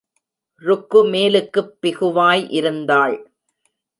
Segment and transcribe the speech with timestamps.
[0.61, 3.15] ருக்கு மேலுக்குப் பிகுவாய் இருந்தாள்.